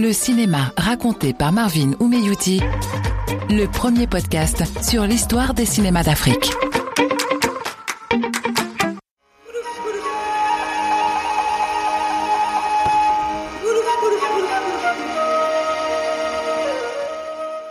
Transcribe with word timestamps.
le 0.00 0.12
cinéma 0.14 0.72
raconté 0.78 1.34
par 1.34 1.52
Marvin 1.52 1.90
Oumeyouti, 2.00 2.60
le 3.50 3.66
premier 3.66 4.06
podcast 4.06 4.64
sur 4.82 5.04
l'histoire 5.04 5.52
des 5.52 5.66
cinémas 5.66 6.02
d'Afrique. 6.02 6.50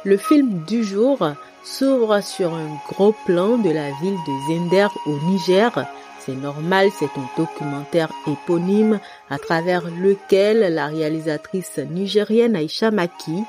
Le 0.03 0.17
film 0.17 0.63
du 0.67 0.83
jour 0.83 1.17
s'ouvre 1.63 2.21
sur 2.21 2.53
un 2.53 2.67
gros 2.89 3.15
plan 3.25 3.57
de 3.57 3.71
la 3.71 3.89
ville 4.01 4.17
de 4.27 4.53
Zender 4.53 4.87
au 5.07 5.17
Niger. 5.31 5.71
C'est 6.29 6.35
normal, 6.35 6.89
c'est 6.99 7.05
un 7.17 7.27
documentaire 7.37 8.11
éponyme 8.27 8.99
à 9.31 9.39
travers 9.39 9.89
lequel 9.89 10.75
la 10.75 10.85
réalisatrice 10.85 11.79
nigérienne 11.79 12.55
Aisha 12.55 12.91
Maki 12.91 13.41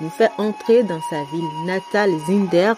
nous 0.00 0.08
fait 0.08 0.30
entrer 0.38 0.84
dans 0.84 1.00
sa 1.10 1.24
ville 1.32 1.66
natale 1.66 2.12
Zinder, 2.28 2.74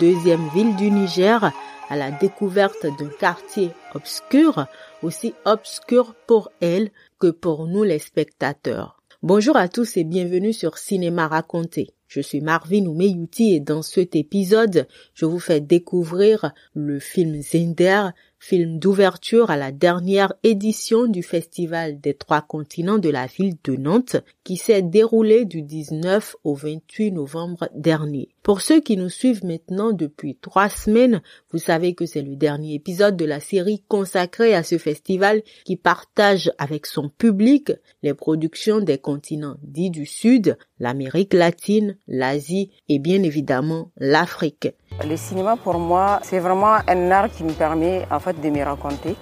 deuxième 0.00 0.48
ville 0.54 0.74
du 0.76 0.90
Niger, 0.90 1.52
à 1.90 1.96
la 1.96 2.10
découverte 2.10 2.86
d'un 2.98 3.10
quartier 3.20 3.70
obscur, 3.94 4.64
aussi 5.02 5.34
obscur 5.44 6.14
pour 6.26 6.50
elle 6.62 6.90
que 7.18 7.30
pour 7.30 7.66
nous 7.66 7.82
les 7.82 7.98
spectateurs. 7.98 9.02
Bonjour 9.22 9.58
à 9.58 9.68
tous 9.68 9.98
et 9.98 10.04
bienvenue 10.04 10.54
sur 10.54 10.78
Cinéma 10.78 11.28
Raconté. 11.28 11.90
Je 12.08 12.20
suis 12.20 12.40
Marvin 12.40 12.86
Oumeyouti 12.86 13.56
et 13.56 13.60
dans 13.60 13.82
cet 13.82 14.14
épisode, 14.14 14.86
je 15.12 15.26
vous 15.26 15.40
fais 15.40 15.60
découvrir 15.60 16.52
le 16.72 17.00
film 17.00 17.42
Zinder, 17.42 18.12
film 18.38 18.78
d'ouverture 18.78 19.50
à 19.50 19.56
la 19.56 19.72
dernière 19.72 20.34
édition 20.42 21.06
du 21.06 21.22
Festival 21.22 22.00
des 22.00 22.14
Trois 22.14 22.42
Continents 22.42 22.98
de 22.98 23.08
la 23.08 23.26
ville 23.26 23.56
de 23.64 23.76
Nantes 23.76 24.16
qui 24.44 24.56
s'est 24.56 24.82
déroulé 24.82 25.44
du 25.44 25.62
19 25.62 26.36
au 26.44 26.54
28 26.54 27.12
novembre 27.12 27.68
dernier. 27.74 28.28
Pour 28.42 28.60
ceux 28.60 28.80
qui 28.80 28.96
nous 28.96 29.08
suivent 29.08 29.44
maintenant 29.44 29.92
depuis 29.92 30.36
trois 30.36 30.68
semaines, 30.68 31.20
vous 31.50 31.58
savez 31.58 31.94
que 31.94 32.06
c'est 32.06 32.22
le 32.22 32.36
dernier 32.36 32.74
épisode 32.74 33.16
de 33.16 33.24
la 33.24 33.40
série 33.40 33.82
consacrée 33.88 34.54
à 34.54 34.62
ce 34.62 34.78
festival 34.78 35.42
qui 35.64 35.76
partage 35.76 36.52
avec 36.58 36.86
son 36.86 37.08
public 37.08 37.72
les 38.02 38.14
productions 38.14 38.80
des 38.80 38.98
continents 38.98 39.56
dits 39.62 39.90
du 39.90 40.06
Sud, 40.06 40.56
l'Amérique 40.78 41.34
latine, 41.34 41.96
l'Asie 42.06 42.70
et 42.88 42.98
bien 42.98 43.22
évidemment 43.22 43.90
l'Afrique. 43.96 44.68
Le 45.04 45.16
cinéma 45.16 45.56
pour 45.56 45.78
moi, 45.78 46.20
c'est 46.22 46.38
vraiment 46.38 46.76
un 46.88 47.10
art 47.10 47.30
qui 47.30 47.44
me 47.44 47.52
permet 47.52 48.06
en 48.10 48.18
fait 48.18 48.40
de 48.40 48.48
me 48.48 48.62
raconter, 48.64 49.14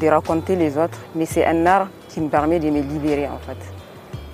de 0.00 0.06
raconter 0.08 0.56
les 0.56 0.76
autres, 0.76 0.98
mais 1.14 1.26
c'est 1.26 1.46
un 1.46 1.64
art 1.64 1.88
qui 2.08 2.20
me 2.20 2.28
permet 2.28 2.58
de 2.58 2.70
me 2.70 2.80
libérer 2.80 3.28
en 3.28 3.38
fait. 3.38 3.56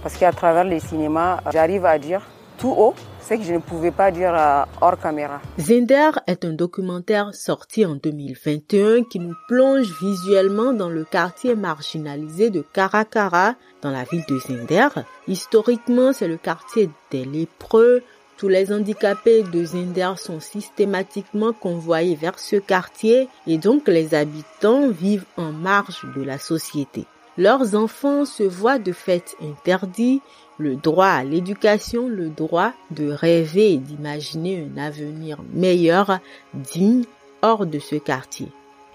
Parce 0.03 0.17
qu'à 0.17 0.33
travers 0.33 0.65
le 0.65 0.79
cinéma, 0.81 1.41
j'arrive 1.53 1.85
à 1.85 1.99
dire 1.99 2.23
tout 2.59 2.75
haut 2.77 2.95
ce 3.21 3.35
que 3.35 3.43
je 3.43 3.53
ne 3.53 3.59
pouvais 3.59 3.91
pas 3.91 4.11
dire 4.11 4.33
euh, 4.35 4.63
hors 4.81 4.99
caméra. 4.99 5.41
Zinder 5.59 6.11
est 6.27 6.45
un 6.45 6.53
documentaire 6.53 7.35
sorti 7.35 7.85
en 7.85 7.97
2021 7.97 9.03
qui 9.05 9.19
nous 9.19 9.35
plonge 9.49 9.91
visuellement 10.01 10.73
dans 10.73 10.89
le 10.89 11.05
quartier 11.05 11.57
marginalisé 11.57 12.51
de 12.51 12.65
Karakara, 12.73 13.57
dans 13.83 13.91
la 13.91 14.05
ville 14.05 14.25
de 14.29 14.39
Zinder. 14.39 14.89
Historiquement, 15.27 16.13
c'est 16.13 16.29
le 16.29 16.37
quartier 16.37 16.89
des 17.11 17.25
lépreux, 17.25 18.03
tous 18.37 18.49
les 18.49 18.73
handicapés 18.73 19.43
de 19.43 19.65
Zinder 19.65 20.13
sont 20.17 20.41
systématiquement 20.41 21.53
convoyés 21.53 22.17
vers 22.17 22.39
ce 22.39 22.57
quartier 22.57 23.29
et 23.47 23.59
donc 23.59 23.89
les 23.89 24.15
habitants 24.15 24.89
vivent 24.91 25.25
en 25.37 25.53
marge 25.53 26.07
de 26.15 26.23
la 26.23 26.39
société. 26.39 27.05
Leurs 27.39 27.75
enfants 27.75 28.25
se 28.25 28.43
voient 28.43 28.79
de 28.79 28.93
fait 28.93 29.37
interdits 29.43 30.21
le 30.59 30.77
droit 30.77 31.09
à 31.09 31.25
l'éducation, 31.25 32.09
le 32.09 32.29
droit 32.29 32.73
de 32.91 33.11
rêver 33.11 33.75
et 33.75 33.79
d'imaginer 33.79 34.67
un 34.67 34.81
avenir 34.81 35.39
meilleur, 35.53 36.19
digne, 36.55 37.05
hors 37.43 37.67
de 37.67 37.79
ce 37.79 37.97
quartier. 37.97 38.49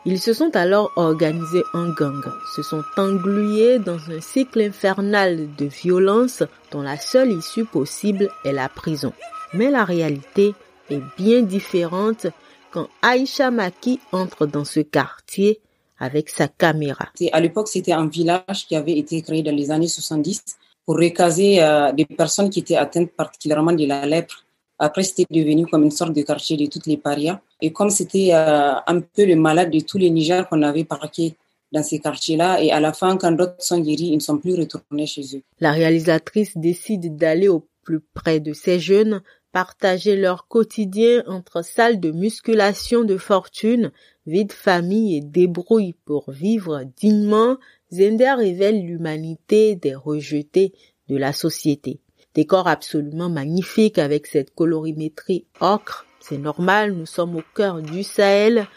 Ils 0.03 0.19
se 0.19 0.34
sont 0.34 0.56
alors 0.56 0.91
organisés 0.95 1.62
en 1.75 1.89
gang, 1.89 2.23
se 2.56 2.63
sont 2.63 2.84
englués 2.97 3.78
dans 3.78 4.00
un 4.09 4.19
cycle 4.19 4.62
infernal 4.62 5.47
de 5.56 5.66
violence 5.66 6.41
dont 6.72 6.81
la 6.81 6.97
seule 6.97 7.31
issue 7.31 7.66
possible 7.66 8.31
est 8.44 8.51
la 8.51 8.67
prison. 8.67 9.13
Mais 9.53 9.69
la 9.69 9.85
réalité 9.85 10.56
est 10.89 11.01
bien 11.17 11.44
différente 11.44 12.25
quand 12.72 12.88
Aïcha 13.03 13.51
Maki 13.51 14.00
entre 14.12 14.47
dans 14.47 14.66
ce 14.66 14.79
quartier 14.79 15.59
avec 16.00 16.29
sa 16.29 16.47
caméra. 16.47 17.09
À 17.31 17.39
l'époque, 17.39 17.68
c'était 17.68 17.91
un 17.91 18.07
village 18.07 18.66
qui 18.68 18.75
avait 18.75 18.97
été 18.97 19.22
créé 19.22 19.44
dans 19.44 19.56
les 19.56 19.69
années 19.69 19.88
70 19.88 20.41
pour 20.83 20.95
recaser 20.95 21.62
euh, 21.62 21.91
des 21.91 22.06
personnes 22.06 22.50
qui 22.50 22.62
étaient 22.62 22.75
atteintes 22.75 23.12
particulièrement 23.12 23.73
de 23.73 23.85
la 23.85 24.07
lèpre. 24.07 24.44
Après, 24.79 25.03
c'était 25.03 25.28
devenu 25.29 25.68
comme 25.68 25.83
une 25.83 25.91
sorte 25.91 26.13
de 26.13 26.23
quartier 26.23 26.57
de 26.57 26.66
toutes 26.66 26.88
les 26.88 26.97
parias. 26.97 27.39
Et 27.61 27.72
comme 27.72 27.89
c'était 27.89 28.29
euh, 28.33 28.73
un 28.88 29.01
peu 29.01 29.25
le 29.25 29.35
malade 29.35 29.72
de 29.72 29.79
tous 29.79 29.97
les 29.97 30.09
Niger 30.09 30.47
qu'on 30.49 30.61
avait 30.63 30.83
parqués 30.83 31.35
dans 31.72 31.83
ces 31.83 31.99
quartiers-là, 31.99 32.61
et 32.61 32.72
à 32.72 32.79
la 32.79 32.91
fin, 32.91 33.17
quand 33.17 33.31
d'autres 33.31 33.55
sont 33.59 33.79
guéris, 33.79 34.07
ils 34.07 34.16
ne 34.16 34.19
sont 34.19 34.38
plus 34.38 34.55
retournés 34.55 35.05
chez 35.05 35.38
eux. 35.38 35.41
La 35.59 35.71
réalisatrice 35.71 36.57
décide 36.57 37.16
d'aller 37.16 37.47
au 37.47 37.66
plus 37.83 38.01
près 38.13 38.39
de 38.39 38.53
ces 38.53 38.79
jeunes, 38.79 39.21
partager 39.51 40.16
leur 40.16 40.47
quotidien 40.47 41.23
entre 41.27 41.63
salles 41.63 42.00
de 42.00 42.11
musculation 42.11 43.03
de 43.03 43.17
fortune, 43.17 43.91
vie 44.25 44.45
de 44.45 44.53
famille 44.53 45.17
et 45.17 45.21
débrouille 45.21 45.95
pour 46.05 46.31
vivre 46.31 46.83
dignement, 46.97 47.57
Zender 47.91 48.33
révèle 48.38 48.85
l'humanité 48.85 49.75
des 49.75 49.95
rejetés 49.95 50.73
de 51.09 51.17
la 51.17 51.33
société. 51.33 52.00
Décor 52.33 52.67
absolument 52.67 53.29
magnifique 53.29 53.97
avec 53.97 54.27
cette 54.27 54.53
colorimétrie 54.55 55.45
ocre. 55.59 56.05
C'est 56.21 56.37
normal, 56.37 56.93
nous 56.93 57.05
sommes 57.05 57.35
au 57.35 57.43
cœur 57.55 57.81
du 57.81 58.03
Sahel. 58.03 58.67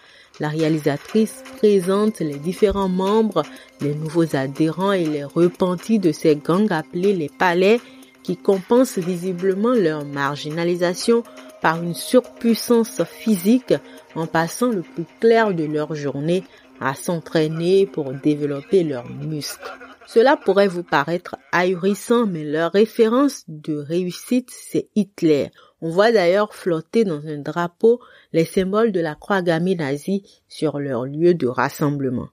La 0.40 0.48
réalisatrice 0.48 1.44
présente 1.58 2.18
les 2.18 2.38
différents 2.38 2.88
membres, 2.88 3.44
les 3.80 3.94
nouveaux 3.94 4.34
adhérents 4.34 4.92
et 4.92 5.04
les 5.04 5.22
repentis 5.22 6.00
de 6.00 6.10
ces 6.10 6.34
gangs 6.34 6.72
appelés 6.72 7.12
les 7.12 7.28
palais 7.28 7.80
qui 8.24 8.36
compensent 8.36 8.98
visiblement 8.98 9.74
leur 9.74 10.04
marginalisation 10.04 11.22
par 11.60 11.82
une 11.82 11.94
surpuissance 11.94 13.04
physique 13.04 13.74
en 14.16 14.26
passant 14.26 14.70
le 14.70 14.82
plus 14.82 15.06
clair 15.20 15.54
de 15.54 15.64
leur 15.64 15.94
journée 15.94 16.42
à 16.80 16.94
s'entraîner 16.94 17.86
pour 17.86 18.12
développer 18.12 18.82
leurs 18.82 19.08
muscles. 19.08 19.70
Cela 20.06 20.36
pourrait 20.36 20.68
vous 20.68 20.82
paraître 20.82 21.36
ahurissant, 21.52 22.26
mais 22.26 22.44
leur 22.44 22.72
référence 22.72 23.44
de 23.48 23.76
réussite, 23.76 24.50
c'est 24.50 24.88
Hitler. 24.94 25.50
On 25.86 25.90
voit 25.90 26.12
d'ailleurs 26.12 26.54
flotter 26.54 27.04
dans 27.04 27.20
un 27.26 27.36
drapeau 27.36 28.00
les 28.32 28.46
symboles 28.46 28.90
de 28.90 29.00
la 29.00 29.14
croix 29.14 29.42
gammée 29.42 29.74
nazie 29.74 30.24
sur 30.48 30.78
leur 30.78 31.04
lieu 31.04 31.34
de 31.34 31.46
rassemblement. 31.46 32.30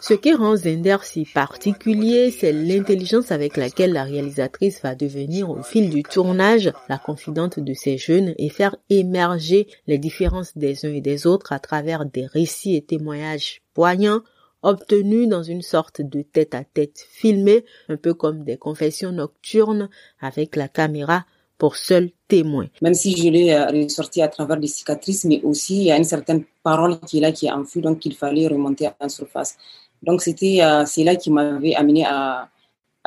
Ce 0.00 0.14
qui 0.14 0.32
rend 0.34 0.56
Zender 0.56 0.96
si 1.02 1.24
particulier, 1.24 2.30
c'est 2.30 2.52
l'intelligence 2.52 3.30
avec 3.30 3.56
laquelle 3.56 3.92
la 3.92 4.04
réalisatrice 4.04 4.80
va 4.82 4.94
devenir 4.94 5.50
au 5.50 5.62
fil 5.62 5.90
du 5.90 6.02
tournage 6.02 6.72
la 6.88 6.96
confidente 6.98 7.60
de 7.60 7.74
ces 7.74 7.98
jeunes 7.98 8.34
et 8.38 8.48
faire 8.48 8.76
émerger 8.88 9.66
les 9.86 9.98
différences 9.98 10.56
des 10.56 10.86
uns 10.86 10.92
et 10.92 11.02
des 11.02 11.26
autres 11.26 11.52
à 11.52 11.58
travers 11.58 12.06
des 12.06 12.24
récits 12.24 12.76
et 12.76 12.82
témoignages 12.82 13.62
poignants 13.74 14.22
obtenus 14.62 15.28
dans 15.28 15.42
une 15.42 15.62
sorte 15.62 16.00
de 16.00 16.22
tête 16.22 16.54
à 16.54 16.64
tête 16.64 17.06
filmé, 17.10 17.64
un 17.88 17.96
peu 17.96 18.14
comme 18.14 18.42
des 18.42 18.56
confessions 18.56 19.12
nocturnes 19.12 19.88
avec 20.20 20.56
la 20.56 20.68
caméra 20.68 21.26
pour 21.58 21.76
seul 21.76 22.10
témoin. 22.28 22.66
Même 22.82 22.94
si 22.94 23.16
je 23.16 23.28
l'ai 23.28 23.52
euh, 23.52 23.66
ressorti 23.66 24.22
à 24.22 24.28
travers 24.28 24.58
des 24.58 24.66
cicatrices, 24.66 25.24
mais 25.24 25.40
aussi 25.42 25.76
il 25.76 25.82
y 25.84 25.92
a 25.92 25.96
une 25.96 26.04
certaine 26.04 26.44
parole 26.62 26.98
qui 27.00 27.18
est 27.18 27.20
là, 27.20 27.32
qui 27.32 27.46
est 27.46 27.52
enfouie, 27.52 27.82
donc 27.82 28.04
il 28.04 28.14
fallait 28.14 28.46
remonter 28.48 28.88
en 29.00 29.08
surface. 29.08 29.56
Donc 30.02 30.22
c'était 30.22 30.62
euh, 30.62 30.84
c'est 30.86 31.04
là 31.04 31.16
qui 31.16 31.30
m'avait 31.30 31.74
amené 31.74 32.04
à, 32.06 32.48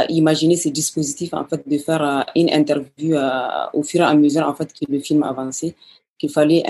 imaginer 0.08 0.56
ce 0.56 0.70
dispositif 0.70 1.34
en 1.34 1.46
fait 1.46 1.68
de 1.68 1.78
faire 1.78 2.02
euh, 2.02 2.22
une 2.34 2.50
interview 2.50 3.18
au 3.74 3.84
fur 3.84 4.00
et 4.00 4.06
à 4.06 4.14
mesure 4.14 4.48
en 4.48 4.56
fait 4.56 4.72
que 4.72 4.86
le 4.90 5.00
film 5.00 5.24
avançait, 5.24 5.76
qu'il 6.18 6.30
fallait 6.30 6.64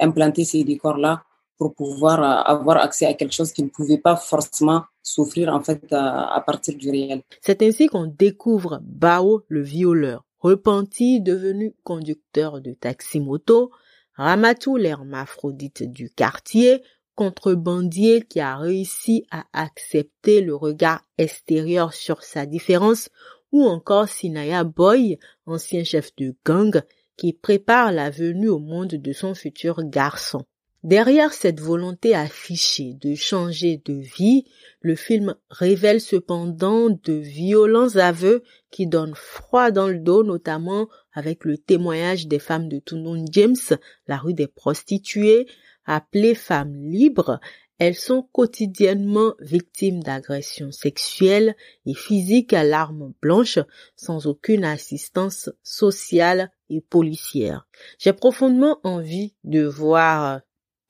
implanter 0.00 0.44
ces 0.44 0.64
décors 0.64 0.96
là 0.96 1.22
pour 1.56 1.72
pouvoir 1.72 2.48
avoir 2.48 2.78
accès 2.78 3.06
à 3.06 3.14
quelque 3.14 3.32
chose 3.32 3.52
qui 3.52 3.62
ne 3.62 3.68
pouvait 3.68 3.98
pas 3.98 4.16
forcément 4.16 4.82
souffrir 5.04 5.54
en 5.54 5.60
fait 5.60 5.84
à 5.92 6.42
partir 6.44 6.76
du 6.76 6.90
réel. 6.90 7.22
C'est 7.40 7.62
ainsi 7.62 7.86
qu'on 7.86 8.06
découvre 8.06 8.80
Bao 8.82 9.44
le 9.46 9.62
violeur 9.62 10.23
repenti 10.44 11.22
devenu 11.22 11.74
conducteur 11.84 12.60
de 12.60 12.74
taxi-moto, 12.74 13.70
Ramatou 14.12 14.76
l'hermaphrodite 14.76 15.82
du 15.82 16.10
quartier, 16.10 16.82
contrebandier 17.14 18.20
qui 18.20 18.40
a 18.40 18.56
réussi 18.56 19.24
à 19.30 19.44
accepter 19.54 20.42
le 20.42 20.54
regard 20.54 21.02
extérieur 21.16 21.94
sur 21.94 22.22
sa 22.22 22.44
différence, 22.44 23.08
ou 23.52 23.64
encore 23.64 24.08
Sinaya 24.08 24.64
Boy, 24.64 25.18
ancien 25.46 25.82
chef 25.82 26.14
de 26.16 26.34
gang, 26.44 26.82
qui 27.16 27.32
prépare 27.32 27.90
la 27.90 28.10
venue 28.10 28.50
au 28.50 28.58
monde 28.58 28.94
de 28.96 29.12
son 29.12 29.34
futur 29.34 29.82
garçon. 29.82 30.44
Derrière 30.84 31.32
cette 31.32 31.62
volonté 31.62 32.14
affichée 32.14 32.92
de 33.00 33.14
changer 33.14 33.80
de 33.86 33.94
vie, 33.94 34.44
le 34.82 34.96
film 34.96 35.34
révèle 35.48 35.98
cependant 35.98 36.90
de 36.90 37.14
violents 37.14 37.96
aveux 37.96 38.42
qui 38.70 38.86
donnent 38.86 39.14
froid 39.14 39.70
dans 39.70 39.88
le 39.88 39.98
dos, 39.98 40.22
notamment 40.24 40.88
avec 41.14 41.46
le 41.46 41.56
témoignage 41.56 42.26
des 42.26 42.38
femmes 42.38 42.68
de 42.68 42.80
Tunun 42.80 43.24
James, 43.30 43.78
la 44.08 44.18
rue 44.18 44.34
des 44.34 44.46
prostituées, 44.46 45.46
appelées 45.86 46.34
femmes 46.34 46.76
libres. 46.76 47.40
Elles 47.78 47.94
sont 47.94 48.28
quotidiennement 48.30 49.32
victimes 49.40 50.02
d'agressions 50.02 50.70
sexuelles 50.70 51.56
et 51.86 51.94
physiques 51.94 52.52
à 52.52 52.62
l'arme 52.62 53.14
blanche 53.22 53.58
sans 53.96 54.26
aucune 54.26 54.66
assistance 54.66 55.48
sociale 55.62 56.52
et 56.68 56.82
policière. 56.82 57.66
J'ai 57.98 58.12
profondément 58.12 58.80
envie 58.84 59.34
de 59.44 59.64
voir 59.64 60.42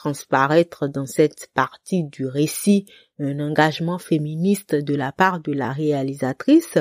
transparaître 0.05 0.87
dans 0.87 1.07
cette 1.07 1.49
partie 1.55 2.05
du 2.05 2.27
récit 2.27 2.85
un 3.19 3.41
engagement 3.41 3.97
féministe 3.97 4.75
de 4.75 4.95
la 4.95 5.13
part 5.13 5.41
de 5.41 5.51
la 5.51 5.73
réalisatrice, 5.73 6.77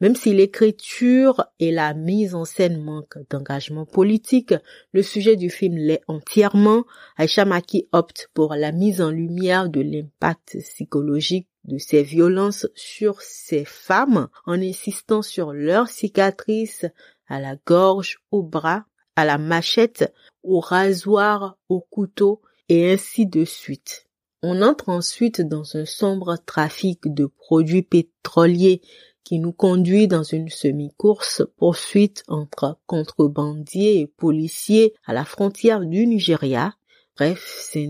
même 0.00 0.16
si 0.16 0.32
l'écriture 0.32 1.44
et 1.58 1.70
la 1.70 1.92
mise 1.92 2.34
en 2.34 2.46
scène 2.46 2.82
manquent 2.82 3.18
d'engagement 3.28 3.84
politique, 3.84 4.54
le 4.92 5.02
sujet 5.02 5.36
du 5.36 5.50
film 5.50 5.76
l'est 5.76 6.00
entièrement. 6.08 6.84
Aisha 7.18 7.44
Maki 7.44 7.88
opte 7.92 8.30
pour 8.32 8.54
la 8.54 8.72
mise 8.72 9.02
en 9.02 9.10
lumière 9.10 9.68
de 9.68 9.82
l'impact 9.82 10.56
psychologique 10.60 11.48
de 11.64 11.76
ces 11.76 12.02
violences 12.02 12.66
sur 12.74 13.20
ces 13.20 13.66
femmes 13.66 14.28
en 14.46 14.54
insistant 14.54 15.20
sur 15.20 15.52
leurs 15.52 15.88
cicatrices 15.88 16.86
à 17.28 17.38
la 17.38 17.56
gorge, 17.66 18.20
au 18.30 18.42
bras, 18.42 18.86
à 19.14 19.26
la 19.26 19.36
machette, 19.36 20.10
au 20.42 20.60
rasoir, 20.60 21.58
au 21.68 21.80
couteau, 21.80 22.40
et 22.72 22.90
ainsi 22.90 23.26
de 23.26 23.44
suite. 23.44 24.06
On 24.42 24.62
entre 24.62 24.88
ensuite 24.88 25.42
dans 25.42 25.76
un 25.76 25.84
sombre 25.84 26.38
trafic 26.46 27.00
de 27.04 27.26
produits 27.26 27.82
pétroliers 27.82 28.80
qui 29.24 29.40
nous 29.40 29.52
conduit 29.52 30.08
dans 30.08 30.22
une 30.22 30.48
semi-course 30.48 31.42
poursuite 31.58 32.22
entre 32.28 32.78
contrebandiers 32.86 34.00
et 34.00 34.06
policiers 34.06 34.94
à 35.04 35.12
la 35.12 35.26
frontière 35.26 35.80
du 35.80 36.06
Nigeria. 36.06 36.72
Bref, 37.18 37.44
c'est 37.70 37.84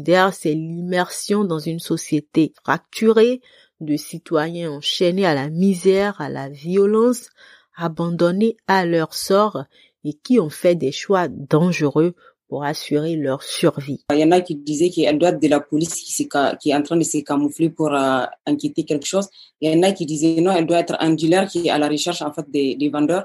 l'immersion 0.54 1.44
dans 1.44 1.60
une 1.60 1.78
société 1.78 2.52
fracturée 2.64 3.40
de 3.80 3.94
citoyens 3.96 4.72
enchaînés 4.72 5.26
à 5.26 5.34
la 5.34 5.48
misère, 5.48 6.20
à 6.20 6.28
la 6.28 6.48
violence, 6.48 7.28
abandonnés 7.76 8.56
à 8.66 8.84
leur 8.84 9.14
sort 9.14 9.62
et 10.02 10.14
qui 10.14 10.40
ont 10.40 10.50
fait 10.50 10.74
des 10.74 10.90
choix 10.90 11.28
dangereux 11.28 12.16
pour 12.52 12.64
assurer 12.64 13.16
leur 13.16 13.42
survie. 13.42 14.04
Il 14.12 14.18
y 14.18 14.24
en 14.24 14.30
a 14.30 14.42
qui 14.42 14.54
disaient 14.56 14.90
qu'elle 14.90 15.18
doit 15.18 15.30
être 15.30 15.40
de 15.40 15.48
la 15.48 15.58
police 15.58 15.94
qui, 15.94 16.28
qui 16.60 16.68
est 16.68 16.74
en 16.74 16.82
train 16.82 16.98
de 16.98 17.02
se 17.02 17.16
camoufler 17.24 17.70
pour 17.70 17.94
euh, 17.94 18.26
enquêter 18.46 18.84
quelque 18.84 19.06
chose. 19.06 19.26
Il 19.62 19.72
y 19.72 19.74
en 19.74 19.82
a 19.82 19.92
qui 19.92 20.04
disaient 20.04 20.38
non, 20.42 20.52
elle 20.52 20.66
doit 20.66 20.80
être 20.80 20.96
un 21.00 21.14
dealer 21.14 21.48
qui 21.48 21.66
est 21.66 21.70
à 21.70 21.78
la 21.78 21.88
recherche 21.88 22.20
en 22.20 22.30
fait 22.30 22.44
des, 22.50 22.74
des 22.74 22.90
vendeurs. 22.90 23.24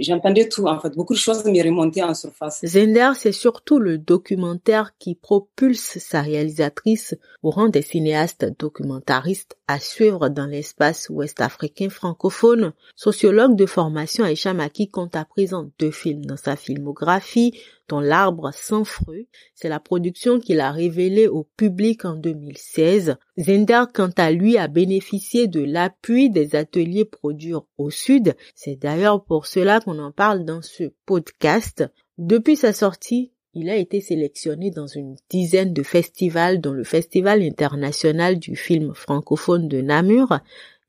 J'entendais 0.00 0.48
tout 0.48 0.66
en 0.66 0.80
fait, 0.80 0.92
beaucoup 0.96 1.14
de 1.14 1.20
choses 1.20 1.44
me 1.44 1.62
remontaient 1.62 2.02
en 2.02 2.14
surface. 2.14 2.66
Zender, 2.66 3.12
c'est 3.16 3.30
surtout 3.30 3.78
le 3.78 3.96
documentaire 3.96 4.90
qui 4.98 5.14
propulse 5.14 5.98
sa 5.98 6.20
réalisatrice 6.20 7.14
au 7.44 7.50
rang 7.50 7.68
des 7.68 7.82
cinéastes 7.82 8.46
documentaristes 8.58 9.56
à 9.68 9.78
suivre 9.78 10.28
dans 10.30 10.46
l'espace 10.46 11.08
ouest-africain 11.10 11.90
francophone. 11.90 12.72
Sociologue 12.96 13.54
de 13.54 13.66
formation, 13.66 14.24
Aisha 14.24 14.52
Maki 14.52 14.88
compte 14.88 15.14
à 15.14 15.24
présent 15.24 15.70
deux 15.78 15.92
films 15.92 16.24
dans 16.24 16.36
sa 16.36 16.56
filmographie, 16.56 17.54
dont 17.88 18.00
L'arbre 18.00 18.50
sans 18.52 18.84
fruit. 18.84 19.28
C'est 19.54 19.68
la 19.68 19.80
production 19.80 20.40
qu'il 20.40 20.60
a 20.60 20.72
révélée 20.72 21.28
au 21.28 21.44
public 21.56 22.04
en 22.04 22.16
2016. 22.16 23.16
Zender, 23.38 23.84
quant 23.92 24.10
à 24.16 24.30
lui, 24.30 24.58
a 24.58 24.68
bénéficié 24.68 25.46
de 25.46 25.60
l'appui 25.60 26.30
des 26.30 26.54
ateliers 26.56 27.04
Produire 27.04 27.62
au 27.78 27.90
Sud. 27.90 28.34
C'est 28.54 28.76
d'ailleurs 28.76 29.24
pour 29.24 29.46
cela 29.46 29.80
qu'on 29.80 29.98
en 29.98 30.12
parle 30.12 30.44
dans 30.44 30.62
ce 30.62 30.92
podcast. 31.06 31.84
Depuis 32.18 32.56
sa 32.56 32.72
sortie, 32.72 33.32
il 33.54 33.68
a 33.68 33.76
été 33.76 34.00
sélectionné 34.00 34.70
dans 34.70 34.86
une 34.86 35.16
dizaine 35.28 35.74
de 35.74 35.82
festivals, 35.82 36.60
dont 36.60 36.72
le 36.72 36.84
Festival 36.84 37.42
international 37.42 38.38
du 38.38 38.56
film 38.56 38.94
francophone 38.94 39.68
de 39.68 39.82
Namur, 39.82 40.38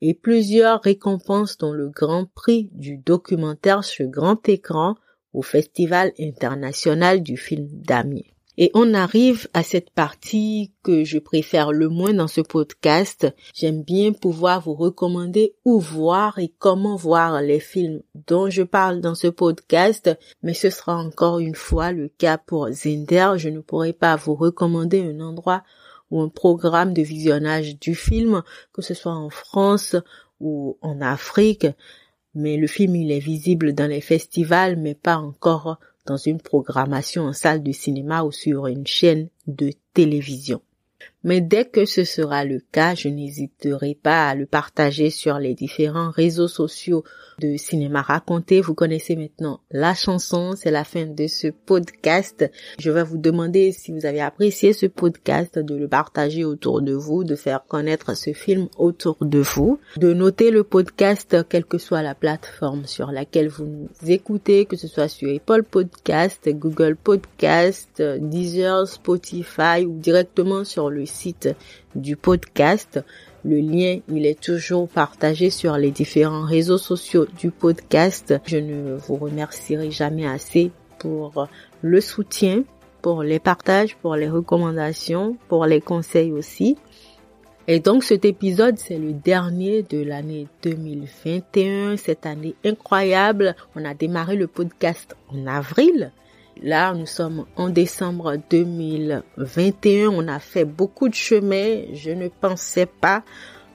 et 0.00 0.14
plusieurs 0.14 0.80
récompenses 0.80 1.58
dont 1.58 1.72
le 1.72 1.88
Grand 1.88 2.26
Prix 2.34 2.70
du 2.72 2.96
documentaire 2.98 3.84
sur 3.84 4.06
grand 4.06 4.48
écran 4.48 4.96
au 5.34 5.42
Festival 5.42 6.12
international 6.18 7.22
du 7.22 7.36
film 7.36 7.68
d'Amiens. 7.70 8.22
Et 8.56 8.70
on 8.72 8.94
arrive 8.94 9.48
à 9.52 9.64
cette 9.64 9.90
partie 9.90 10.72
que 10.84 11.02
je 11.02 11.18
préfère 11.18 11.72
le 11.72 11.88
moins 11.88 12.14
dans 12.14 12.28
ce 12.28 12.40
podcast. 12.40 13.26
J'aime 13.52 13.82
bien 13.82 14.12
pouvoir 14.12 14.60
vous 14.60 14.74
recommander 14.74 15.56
où 15.64 15.80
voir 15.80 16.38
et 16.38 16.52
comment 16.60 16.94
voir 16.94 17.42
les 17.42 17.58
films 17.58 18.02
dont 18.28 18.48
je 18.48 18.62
parle 18.62 19.00
dans 19.00 19.16
ce 19.16 19.26
podcast, 19.26 20.16
mais 20.44 20.54
ce 20.54 20.70
sera 20.70 20.96
encore 20.96 21.40
une 21.40 21.56
fois 21.56 21.90
le 21.90 22.08
cas 22.08 22.38
pour 22.38 22.70
Zender. 22.70 23.32
Je 23.38 23.48
ne 23.48 23.58
pourrai 23.58 23.92
pas 23.92 24.14
vous 24.14 24.36
recommander 24.36 25.02
un 25.02 25.18
endroit 25.18 25.64
ou 26.12 26.20
un 26.20 26.28
programme 26.28 26.94
de 26.94 27.02
visionnage 27.02 27.76
du 27.80 27.96
film, 27.96 28.44
que 28.72 28.82
ce 28.82 28.94
soit 28.94 29.16
en 29.16 29.30
France 29.30 29.96
ou 30.38 30.78
en 30.80 31.00
Afrique 31.00 31.66
mais 32.34 32.56
le 32.56 32.66
film 32.66 32.96
il 32.96 33.12
est 33.12 33.20
visible 33.20 33.74
dans 33.74 33.88
les 33.88 34.00
festivals, 34.00 34.76
mais 34.76 34.94
pas 34.94 35.16
encore 35.16 35.78
dans 36.06 36.16
une 36.16 36.40
programmation 36.40 37.24
en 37.24 37.32
salle 37.32 37.62
de 37.62 37.72
cinéma 37.72 38.24
ou 38.24 38.32
sur 38.32 38.66
une 38.66 38.86
chaîne 38.86 39.28
de 39.46 39.72
télévision. 39.94 40.60
Mais 41.24 41.40
dès 41.40 41.64
que 41.64 41.86
ce 41.86 42.04
sera 42.04 42.44
le 42.44 42.60
cas, 42.70 42.94
je 42.94 43.08
n'hésiterai 43.08 43.96
pas 44.00 44.28
à 44.28 44.34
le 44.34 44.44
partager 44.44 45.08
sur 45.08 45.38
les 45.38 45.54
différents 45.54 46.10
réseaux 46.10 46.48
sociaux 46.48 47.02
de 47.40 47.56
Cinéma 47.56 48.02
Raconté. 48.02 48.60
Vous 48.60 48.74
connaissez 48.74 49.16
maintenant 49.16 49.60
la 49.70 49.94
chanson, 49.94 50.54
c'est 50.56 50.70
la 50.70 50.84
fin 50.84 51.06
de 51.06 51.26
ce 51.26 51.48
podcast. 51.48 52.50
Je 52.78 52.90
vais 52.90 53.02
vous 53.02 53.16
demander 53.16 53.72
si 53.72 53.90
vous 53.90 54.06
avez 54.06 54.20
apprécié 54.20 54.72
ce 54.74 54.86
podcast, 54.86 55.58
de 55.58 55.74
le 55.74 55.88
partager 55.88 56.44
autour 56.44 56.82
de 56.82 56.92
vous, 56.92 57.24
de 57.24 57.34
faire 57.36 57.64
connaître 57.66 58.14
ce 58.14 58.32
film 58.32 58.68
autour 58.76 59.16
de 59.22 59.38
vous, 59.38 59.78
de 59.96 60.12
noter 60.12 60.50
le 60.50 60.62
podcast 60.62 61.36
quelle 61.48 61.64
que 61.64 61.78
soit 61.78 62.02
la 62.02 62.14
plateforme 62.14 62.84
sur 62.84 63.10
laquelle 63.10 63.48
vous 63.48 63.64
nous 63.64 63.88
écoutez, 64.06 64.66
que 64.66 64.76
ce 64.76 64.88
soit 64.88 65.08
sur 65.08 65.34
Apple 65.34 65.62
Podcast, 65.62 66.48
Google 66.50 66.96
Podcast, 66.96 68.02
Deezer, 68.02 68.86
Spotify 68.86 69.86
ou 69.86 69.98
directement 69.98 70.64
sur 70.64 70.90
le 70.90 71.06
site 71.14 71.48
du 71.94 72.16
podcast. 72.16 73.00
Le 73.44 73.56
lien, 73.56 74.00
il 74.08 74.26
est 74.26 74.40
toujours 74.40 74.88
partagé 74.88 75.50
sur 75.50 75.76
les 75.76 75.90
différents 75.90 76.44
réseaux 76.44 76.78
sociaux 76.78 77.26
du 77.38 77.50
podcast. 77.50 78.34
Je 78.46 78.58
ne 78.58 78.96
vous 78.96 79.16
remercierai 79.16 79.90
jamais 79.90 80.26
assez 80.26 80.70
pour 80.98 81.48
le 81.82 82.00
soutien, 82.00 82.64
pour 83.02 83.22
les 83.22 83.38
partages, 83.38 83.96
pour 83.96 84.16
les 84.16 84.28
recommandations, 84.28 85.36
pour 85.48 85.66
les 85.66 85.80
conseils 85.80 86.32
aussi. 86.32 86.76
Et 87.66 87.80
donc 87.80 88.04
cet 88.04 88.24
épisode, 88.24 88.78
c'est 88.78 88.98
le 88.98 89.12
dernier 89.12 89.82
de 89.82 90.02
l'année 90.02 90.48
2021, 90.62 91.96
cette 91.96 92.26
année 92.26 92.54
incroyable. 92.64 93.56
On 93.74 93.84
a 93.84 93.94
démarré 93.94 94.36
le 94.36 94.46
podcast 94.46 95.16
en 95.28 95.46
avril 95.46 96.12
Là, 96.62 96.94
nous 96.94 97.06
sommes 97.06 97.46
en 97.56 97.68
décembre 97.68 98.36
2021. 98.50 100.08
On 100.08 100.28
a 100.28 100.38
fait 100.38 100.64
beaucoup 100.64 101.08
de 101.08 101.14
chemin. 101.14 101.82
Je 101.92 102.10
ne 102.10 102.28
pensais 102.28 102.86
pas 102.86 103.22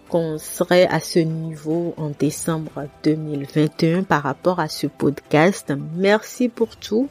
qu'on 0.09 0.37
serait 0.37 0.87
à 0.87 0.99
ce 0.99 1.19
niveau 1.19 1.93
en 1.97 2.09
décembre 2.09 2.87
2021 3.03 4.03
par 4.03 4.23
rapport 4.23 4.59
à 4.59 4.67
ce 4.67 4.87
podcast. 4.87 5.71
Merci 5.95 6.49
pour 6.49 6.77
tout. 6.77 7.09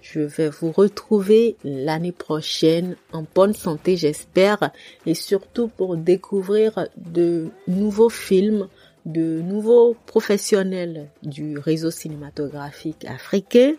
Je 0.00 0.20
vais 0.20 0.48
vous 0.48 0.72
retrouver 0.72 1.56
l'année 1.64 2.12
prochaine 2.12 2.96
en 3.12 3.24
bonne 3.34 3.52
santé, 3.52 3.96
j'espère, 3.96 4.70
et 5.04 5.14
surtout 5.14 5.68
pour 5.68 5.96
découvrir 5.96 6.88
de 6.96 7.48
nouveaux 7.66 8.08
films, 8.08 8.68
de 9.08 9.40
nouveaux 9.40 9.96
professionnels 10.06 11.08
du 11.22 11.58
réseau 11.58 11.90
cinématographique 11.90 13.04
africain 13.06 13.72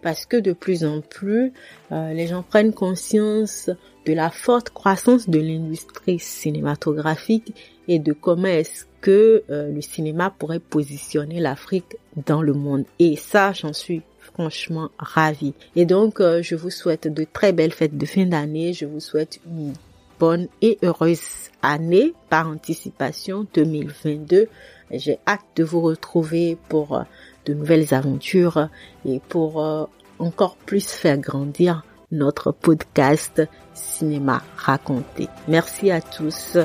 parce 0.00 0.24
que 0.26 0.36
de 0.36 0.52
plus 0.52 0.84
en 0.84 1.00
plus 1.00 1.52
euh, 1.90 2.12
les 2.12 2.28
gens 2.28 2.42
prennent 2.42 2.72
conscience 2.72 3.68
de 4.06 4.12
la 4.12 4.30
forte 4.30 4.70
croissance 4.70 5.28
de 5.28 5.40
l'industrie 5.40 6.20
cinématographique 6.20 7.52
et 7.88 7.98
de 7.98 8.12
comment 8.12 8.46
est-ce 8.46 8.84
que 9.00 9.42
euh, 9.50 9.72
le 9.72 9.80
cinéma 9.80 10.32
pourrait 10.36 10.60
positionner 10.60 11.40
l'Afrique 11.40 11.96
dans 12.26 12.42
le 12.42 12.52
monde. 12.52 12.84
Et 12.98 13.16
ça, 13.16 13.52
j'en 13.52 13.72
suis 13.72 14.02
franchement 14.20 14.90
ravie. 14.98 15.54
Et 15.74 15.84
donc, 15.84 16.20
euh, 16.20 16.42
je 16.42 16.54
vous 16.54 16.70
souhaite 16.70 17.12
de 17.12 17.24
très 17.24 17.52
belles 17.52 17.72
fêtes 17.72 17.96
de 17.96 18.06
fin 18.06 18.26
d'année. 18.26 18.72
Je 18.72 18.86
vous 18.86 19.00
souhaite 19.00 19.40
une 19.46 19.72
bonne 20.18 20.48
et 20.62 20.78
heureuse 20.82 21.50
année 21.62 22.14
par 22.30 22.48
anticipation 22.48 23.46
2022. 23.54 24.48
J'ai 24.90 25.18
hâte 25.26 25.44
de 25.56 25.64
vous 25.64 25.80
retrouver 25.80 26.56
pour 26.68 26.96
euh, 26.96 27.02
de 27.44 27.54
nouvelles 27.54 27.94
aventures 27.94 28.68
et 29.04 29.20
pour 29.28 29.62
euh, 29.62 29.84
encore 30.18 30.56
plus 30.56 30.88
faire 30.88 31.18
grandir 31.18 31.84
notre 32.12 32.52
podcast 32.52 33.42
Cinéma 33.74 34.42
raconté. 34.56 35.28
Merci 35.48 35.90
à 35.90 36.00
tous. 36.00 36.56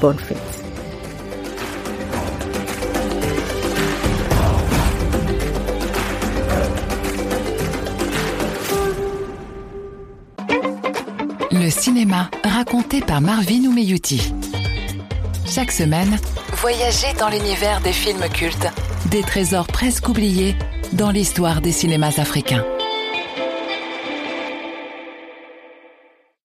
Bonne 0.00 0.18
fête. 0.18 0.65
Le 11.66 11.72
cinéma 11.72 12.30
raconté 12.44 13.00
par 13.00 13.20
Marvin 13.20 13.64
Oumeyouti. 13.64 14.32
Chaque 15.44 15.72
semaine, 15.72 16.16
voyagez 16.52 17.12
dans 17.18 17.28
l'univers 17.28 17.80
des 17.80 17.92
films 17.92 18.28
cultes, 18.32 18.68
des 19.06 19.22
trésors 19.22 19.66
presque 19.66 20.08
oubliés 20.08 20.54
dans 20.92 21.10
l'histoire 21.10 21.60
des 21.60 21.72
cinémas 21.72 22.20
africains. 22.20 22.64